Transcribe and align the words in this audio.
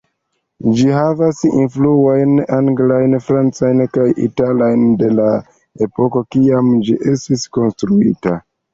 Ĝi 0.77 0.85
havas 0.93 1.41
influojn 1.49 2.33
anglajn, 2.57 3.15
francajn 3.27 3.85
kaj 3.99 4.09
italajn, 4.31 4.89
de 5.05 5.13
la 5.21 5.31
epoko 5.91 6.27
kiam 6.37 6.77
ĝi 6.91 7.01
estis 7.17 7.51
konstruita. 7.61 8.39